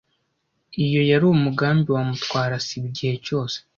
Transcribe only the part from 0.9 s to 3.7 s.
yari umugambi wa Mutwara sibo igihe cyose.